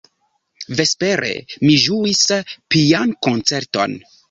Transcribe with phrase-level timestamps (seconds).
[0.79, 1.29] Vespere
[1.67, 2.23] mi ĝuis
[2.77, 3.99] piankoncerton.